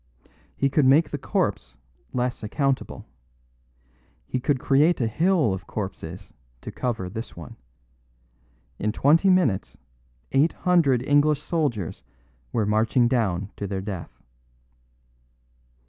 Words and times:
He 0.55 0.67
could 0.67 0.87
make 0.87 1.11
the 1.11 1.19
corpse 1.19 1.77
less 2.11 2.41
unaccountable. 2.41 3.05
He 4.25 4.39
could 4.39 4.59
create 4.59 4.99
a 4.99 5.05
hill 5.05 5.53
of 5.53 5.67
corpses 5.67 6.33
to 6.61 6.71
cover 6.71 7.07
this 7.07 7.37
one. 7.37 7.55
In 8.79 8.91
twenty 8.93 9.29
minutes 9.29 9.77
eight 10.31 10.53
hundred 10.53 11.03
English 11.03 11.43
soldiers 11.43 12.01
were 12.51 12.65
marching 12.65 13.07
down 13.07 13.51
to 13.57 13.67
their 13.67 13.79
death." 13.79 14.23